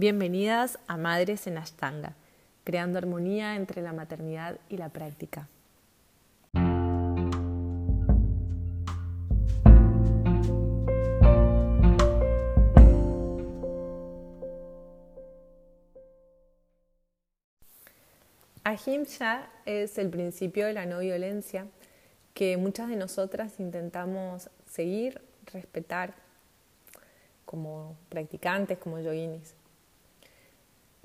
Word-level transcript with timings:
Bienvenidas 0.00 0.78
a 0.86 0.96
Madres 0.96 1.48
en 1.48 1.58
Ashtanga, 1.58 2.14
creando 2.62 2.98
armonía 2.98 3.56
entre 3.56 3.82
la 3.82 3.92
maternidad 3.92 4.60
y 4.68 4.76
la 4.76 4.90
práctica. 4.90 5.48
Ahimsa 18.62 19.48
es 19.66 19.98
el 19.98 20.10
principio 20.10 20.66
de 20.66 20.74
la 20.74 20.86
no 20.86 21.00
violencia 21.00 21.66
que 22.34 22.56
muchas 22.56 22.88
de 22.88 22.94
nosotras 22.94 23.58
intentamos 23.58 24.48
seguir, 24.64 25.20
respetar 25.52 26.14
como 27.44 27.96
practicantes, 28.10 28.78
como 28.78 29.00
yoginis. 29.00 29.56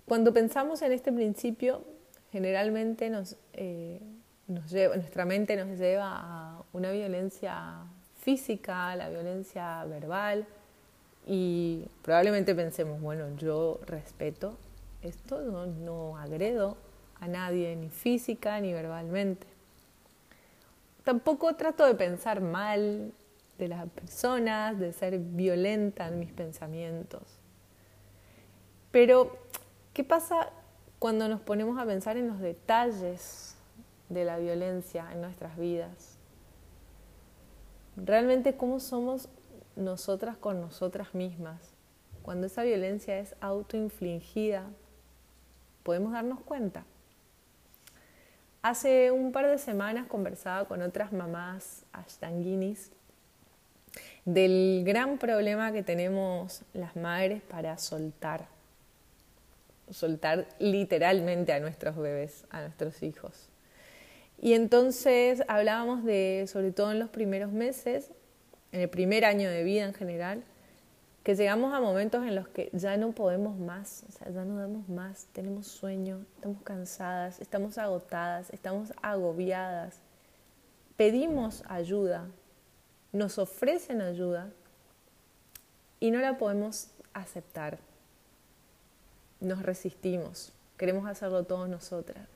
Cuando 0.08 0.34
pensamos 0.34 0.82
en 0.82 0.92
este 0.92 1.12
principio, 1.12 1.84
generalmente 2.32 3.10
nos, 3.10 3.38
eh, 3.54 4.02
nuestra 4.48 5.26
mente 5.26 5.56
nos 5.56 5.78
lleva 5.78 6.12
a 6.14 6.64
una 6.74 6.92
violencia 6.92 7.78
física, 8.20 8.96
la 8.96 9.10
violencia 9.10 9.86
verbal, 9.86 10.46
y 11.26 11.86
probablemente 12.02 12.54
pensemos, 12.54 13.00
bueno, 13.00 13.36
yo 13.38 13.80
respeto 13.86 14.58
esto, 15.02 15.42
no 15.42 16.18
agredo 16.18 16.78
a 17.20 17.28
nadie, 17.28 17.76
ni 17.76 17.90
física 17.90 18.60
ni 18.60 18.74
verbalmente. 18.74 19.48
Tampoco 21.04 21.56
trato 21.56 21.86
de 21.86 21.96
pensar 21.96 22.42
mal 22.42 23.12
de 23.58 23.68
las 23.68 23.88
personas, 23.90 24.80
de 24.80 24.94
ser 24.94 25.20
violenta 25.20 26.08
en 26.08 26.20
mis 26.20 26.32
pensamientos. 26.32 27.22
Pero, 28.92 29.38
¿qué 29.94 30.04
pasa 30.04 30.50
cuando 31.00 31.28
nos 31.28 31.42
ponemos 31.42 31.80
a 31.80 31.86
pensar 31.86 32.18
en 32.18 32.28
los 32.28 32.40
detalles 32.40 33.56
de 34.10 34.26
la 34.26 34.38
violencia 34.38 35.08
en 35.12 35.22
nuestras 35.22 35.58
vidas? 35.58 36.18
Realmente, 37.96 38.56
¿cómo 38.56 38.80
somos 38.80 39.30
nosotras 39.76 40.38
con 40.38 40.60
nosotras 40.62 41.14
mismas? 41.14 41.74
Cuando 42.24 42.48
esa 42.48 42.64
violencia 42.64 43.20
es 43.20 43.36
autoinfligida, 43.42 44.64
podemos 45.84 46.14
darnos 46.14 46.40
cuenta. 46.42 46.86
Hace 48.62 49.12
un 49.12 49.34
par 49.34 49.48
de 49.48 49.58
semanas 49.58 50.08
conversaba 50.08 50.66
con 50.66 50.82
otras 50.82 51.12
mamás 51.12 51.84
ashtanguinis 51.92 52.92
del 54.26 54.84
gran 54.86 55.18
problema 55.18 55.74
que 55.74 55.84
tenemos 55.84 56.64
las 56.74 56.96
madres 56.96 57.42
para 57.42 57.78
soltar, 57.78 58.48
soltar 59.94 60.48
literalmente 60.60 61.54
a 61.54 61.60
nuestros 61.60 61.96
bebés, 61.96 62.46
a 62.50 62.62
nuestros 62.62 63.02
hijos. 63.04 63.50
Y 64.40 64.54
entonces 64.54 65.44
hablábamos 65.48 66.04
de, 66.04 66.46
sobre 66.48 66.72
todo 66.72 66.92
en 66.92 67.00
los 67.00 67.10
primeros 67.10 67.52
meses, 67.52 68.12
en 68.72 68.82
el 68.82 68.90
primer 68.90 69.24
año 69.24 69.50
de 69.50 69.64
vida 69.64 69.86
en 69.86 69.94
general, 69.94 70.44
que 71.24 71.36
llegamos 71.36 71.74
a 71.74 71.80
momentos 71.80 72.26
en 72.26 72.36
los 72.36 72.50
que 72.50 72.70
ya 72.74 72.98
no 72.98 73.14
podemos 73.14 73.58
más, 73.58 74.04
o 74.10 74.12
sea, 74.12 74.30
ya 74.30 74.44
no 74.44 74.58
damos 74.58 74.90
más, 74.90 75.28
tenemos 75.32 75.68
sueño, 75.68 76.26
estamos 76.36 76.62
cansadas, 76.64 77.40
estamos 77.40 77.78
agotadas, 77.78 78.50
estamos 78.50 78.92
agobiadas. 79.02 80.02
Pedimos 80.98 81.64
ayuda, 81.70 82.28
nos 83.14 83.38
ofrecen 83.38 84.02
ayuda 84.02 84.52
y 86.02 86.12
no 86.12 86.20
la 86.20 86.38
podemos 86.38 86.90
aceptar. 87.14 87.80
Nos 89.44 89.62
resistimos, 89.62 90.52
queremos 90.78 91.08
hacerlo 91.08 91.44
todos 91.44 91.70
nosotras. 91.70 92.28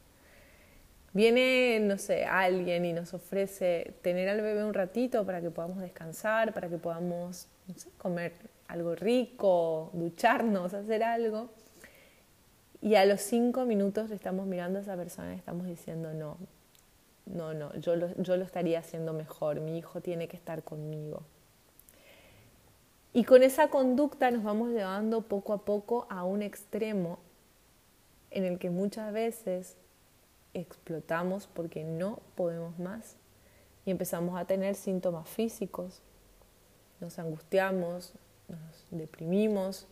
Viene, 1.14 1.80
no 1.82 1.98
sé, 1.98 2.26
alguien 2.26 2.86
y 2.86 2.94
nos 2.94 3.14
ofrece 3.14 3.94
tener 4.02 4.30
al 4.30 4.42
bebé 4.42 4.64
un 4.64 4.74
ratito 4.74 5.26
para 5.26 5.42
que 5.42 5.50
podamos 5.50 5.80
descansar, 5.80 6.54
para 6.54 6.70
que 6.70 6.78
podamos 6.78 7.48
comer 7.98 8.34
algo 8.68 8.94
rico, 8.94 9.90
ducharnos, 9.94 10.74
hacer 10.74 11.04
algo. 11.04 11.50
Y 12.82 12.96
a 12.96 13.06
los 13.06 13.22
cinco 13.22 13.66
minutos 13.66 14.12
estamos 14.12 14.46
mirando 14.46 14.80
a 14.80 14.82
esa 14.82 14.96
persona 14.96 15.34
y 15.34 15.38
estamos 15.38 15.66
diciendo, 15.66 16.14
no, 16.14 16.38
no, 17.26 17.54
no, 17.54 17.74
yo 17.78 17.96
lo, 17.96 18.14
yo 18.22 18.38
lo 18.38 18.44
estaría 18.44 18.80
haciendo 18.80 19.14
mejor, 19.14 19.60
mi 19.60 19.78
hijo 19.78 20.02
tiene 20.02 20.28
que 20.28 20.38
estar 20.38 20.62
conmigo. 20.62 21.24
Y 23.18 23.24
con 23.24 23.42
esa 23.42 23.70
conducta 23.70 24.30
nos 24.30 24.44
vamos 24.44 24.70
llevando 24.70 25.24
poco 25.24 25.52
a 25.54 25.66
poco 25.66 26.06
a 26.08 26.24
un 26.24 26.44
extremo 26.44 27.18
en 28.30 28.46
el 28.46 28.60
que 28.60 28.70
muchas 28.70 29.12
veces 29.12 29.76
explotamos 30.54 31.48
porque 31.48 31.84
no 31.84 32.20
podemos 32.36 32.78
más 32.78 33.16
y 33.86 33.90
empezamos 33.90 34.40
a 34.40 34.46
tener 34.46 34.76
síntomas 34.76 35.28
físicos, 35.28 36.04
nos 37.00 37.18
angustiamos, 37.18 38.14
nos 38.50 38.86
deprimimos, 38.92 39.88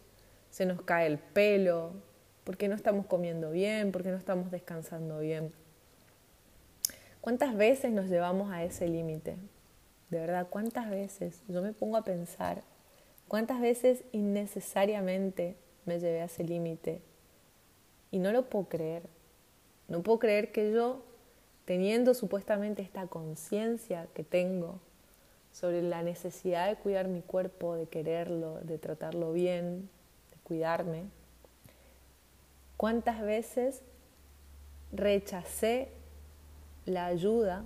se 0.52 0.68
nos 0.68 0.84
cae 0.84 1.08
el 1.08 1.18
pelo, 1.18 1.94
porque 2.44 2.68
no 2.68 2.76
estamos 2.76 3.08
comiendo 3.08 3.50
bien, 3.50 3.92
porque 3.92 4.12
no 4.12 4.18
estamos 4.18 4.52
descansando 4.52 5.18
bien. 5.18 5.52
¿Cuántas 7.22 7.58
veces 7.58 7.92
nos 7.92 8.08
llevamos 8.08 8.52
a 8.52 8.64
ese 8.64 8.88
límite? 8.88 9.36
De 10.12 10.20
verdad, 10.20 10.46
¿cuántas 10.48 10.92
veces? 10.92 11.42
Yo 11.48 11.64
me 11.64 11.74
pongo 11.74 11.98
a 11.98 12.04
pensar, 12.04 12.62
¿cuántas 13.28 13.62
veces 13.62 14.04
innecesariamente 14.12 15.56
me 15.86 16.00
llevé 16.00 16.22
a 16.22 16.26
ese 16.26 16.44
límite? 16.44 17.02
Y 18.12 18.20
no 18.20 18.32
lo 18.32 18.50
puedo 18.50 18.66
creer. 18.66 19.04
No 19.88 20.02
puedo 20.02 20.20
creer 20.20 20.52
que 20.52 20.72
yo, 20.72 21.04
teniendo 21.66 22.14
supuestamente 22.14 22.82
esta 22.82 23.08
conciencia 23.08 24.08
que 24.14 24.24
tengo, 24.24 24.80
sobre 25.56 25.82
la 25.82 26.04
necesidad 26.04 26.68
de 26.68 26.76
cuidar 26.76 27.08
mi 27.08 27.22
cuerpo, 27.22 27.76
de 27.76 27.86
quererlo, 27.86 28.60
de 28.64 28.78
tratarlo 28.78 29.32
bien, 29.32 29.90
de 30.32 30.38
cuidarme. 30.44 31.06
¿Cuántas 32.76 33.22
veces 33.22 33.82
rechacé 34.92 35.88
la 36.86 37.06
ayuda 37.06 37.64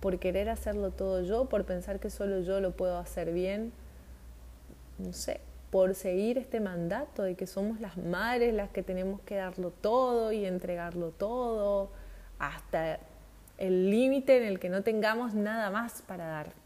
por 0.00 0.18
querer 0.18 0.48
hacerlo 0.48 0.90
todo 0.90 1.20
yo, 1.20 1.50
por 1.50 1.66
pensar 1.66 2.00
que 2.00 2.08
solo 2.08 2.40
yo 2.40 2.60
lo 2.60 2.74
puedo 2.74 2.96
hacer 2.96 3.30
bien? 3.30 3.72
No 5.02 5.12
sé, 5.12 5.40
por 5.70 5.94
seguir 5.94 6.38
este 6.38 6.60
mandato 6.60 7.22
de 7.22 7.34
que 7.34 7.46
somos 7.46 7.80
las 7.80 7.96
madres 7.96 8.54
las 8.54 8.70
que 8.70 8.82
tenemos 8.82 9.20
que 9.22 9.36
darlo 9.36 9.70
todo 9.70 10.32
y 10.32 10.44
entregarlo 10.44 11.10
todo 11.10 11.90
hasta 12.38 12.98
el 13.58 13.90
límite 13.90 14.36
en 14.36 14.44
el 14.44 14.58
que 14.58 14.68
no 14.68 14.82
tengamos 14.82 15.34
nada 15.34 15.70
más 15.70 16.02
para 16.02 16.26
dar 16.26 16.62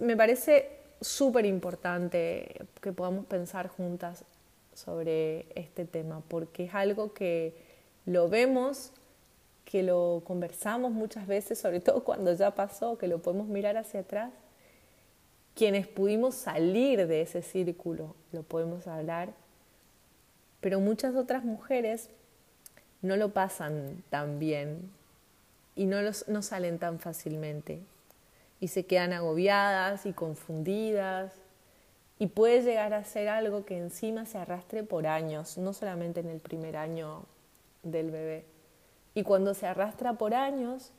me 0.00 0.16
parece 0.16 0.70
súper 1.00 1.46
importante 1.46 2.66
que 2.80 2.92
podamos 2.92 3.26
pensar 3.26 3.68
juntas 3.68 4.24
sobre 4.74 5.46
este 5.54 5.84
tema, 5.84 6.22
porque 6.28 6.64
es 6.64 6.74
algo 6.74 7.12
que 7.12 7.54
lo 8.06 8.28
vemos, 8.28 8.92
que 9.64 9.82
lo 9.82 10.22
conversamos 10.24 10.92
muchas 10.92 11.26
veces, 11.26 11.58
sobre 11.58 11.80
todo 11.80 12.02
cuando 12.04 12.32
ya 12.32 12.54
pasó, 12.54 12.98
que 12.98 13.06
lo 13.06 13.20
podemos 13.20 13.48
mirar 13.48 13.76
hacia 13.76 14.00
atrás. 14.00 14.32
Quienes 15.58 15.88
pudimos 15.88 16.36
salir 16.36 17.08
de 17.08 17.20
ese 17.20 17.42
círculo, 17.42 18.14
lo 18.30 18.44
podemos 18.44 18.86
hablar, 18.86 19.30
pero 20.60 20.78
muchas 20.78 21.16
otras 21.16 21.42
mujeres 21.42 22.10
no 23.02 23.16
lo 23.16 23.32
pasan 23.32 24.04
tan 24.08 24.38
bien 24.38 24.88
y 25.74 25.86
no, 25.86 25.96
no 26.28 26.42
salen 26.42 26.78
tan 26.78 27.00
fácilmente 27.00 27.80
y 28.60 28.68
se 28.68 28.86
quedan 28.86 29.12
agobiadas 29.12 30.06
y 30.06 30.12
confundidas 30.12 31.32
y 32.20 32.28
puede 32.28 32.62
llegar 32.62 32.94
a 32.94 33.02
ser 33.02 33.26
algo 33.28 33.64
que 33.64 33.78
encima 33.78 34.26
se 34.26 34.38
arrastre 34.38 34.84
por 34.84 35.08
años, 35.08 35.58
no 35.58 35.72
solamente 35.72 36.20
en 36.20 36.28
el 36.28 36.38
primer 36.38 36.76
año 36.76 37.24
del 37.82 38.12
bebé. 38.12 38.44
Y 39.16 39.24
cuando 39.24 39.54
se 39.54 39.66
arrastra 39.66 40.12
por 40.12 40.34
años, 40.34 40.92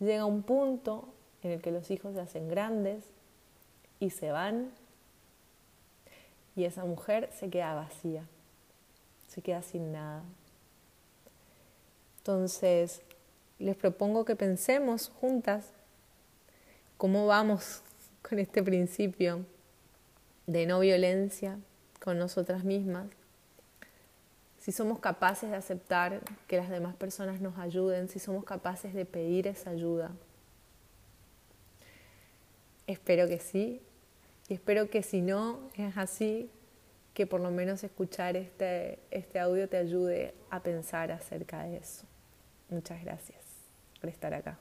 llega 0.00 0.24
un 0.24 0.44
punto 0.44 1.10
en 1.42 1.50
el 1.50 1.60
que 1.60 1.72
los 1.72 1.90
hijos 1.90 2.14
se 2.14 2.22
hacen 2.22 2.48
grandes 2.48 3.04
y 4.00 4.10
se 4.10 4.30
van 4.30 4.70
y 6.56 6.64
esa 6.64 6.84
mujer 6.84 7.30
se 7.38 7.50
queda 7.50 7.74
vacía, 7.74 8.24
se 9.28 9.42
queda 9.42 9.62
sin 9.62 9.92
nada. 9.92 10.22
Entonces, 12.18 13.02
les 13.58 13.76
propongo 13.76 14.24
que 14.24 14.36
pensemos 14.36 15.10
juntas 15.20 15.70
cómo 16.96 17.26
vamos 17.26 17.82
con 18.28 18.38
este 18.38 18.62
principio 18.62 19.44
de 20.46 20.66
no 20.66 20.80
violencia 20.80 21.58
con 22.00 22.18
nosotras 22.18 22.64
mismas, 22.64 23.06
si 24.58 24.72
somos 24.72 24.98
capaces 24.98 25.50
de 25.50 25.56
aceptar 25.56 26.20
que 26.46 26.56
las 26.56 26.68
demás 26.68 26.94
personas 26.94 27.40
nos 27.40 27.58
ayuden, 27.58 28.08
si 28.08 28.18
somos 28.18 28.44
capaces 28.44 28.92
de 28.92 29.04
pedir 29.04 29.46
esa 29.46 29.70
ayuda. 29.70 30.10
Espero 32.86 33.28
que 33.28 33.38
sí, 33.38 33.80
y 34.48 34.54
espero 34.54 34.88
que 34.88 35.02
si 35.02 35.20
no 35.20 35.70
es 35.74 35.96
así, 35.96 36.50
que 37.14 37.26
por 37.26 37.40
lo 37.40 37.50
menos 37.50 37.82
escuchar 37.84 38.36
este, 38.36 39.00
este 39.10 39.38
audio 39.40 39.68
te 39.68 39.76
ayude 39.76 40.34
a 40.50 40.62
pensar 40.62 41.10
acerca 41.10 41.64
de 41.64 41.78
eso. 41.78 42.06
Muchas 42.70 43.02
gracias 43.02 43.40
por 44.00 44.08
estar 44.08 44.32
acá. 44.32 44.58